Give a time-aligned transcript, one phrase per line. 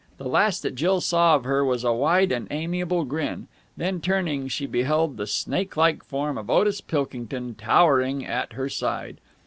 [0.17, 3.47] The last that Jill saw of her was a wide and amiable grin.
[3.77, 9.21] Then, turning, she beheld the snake like form of Otis Pilkington towering at her side.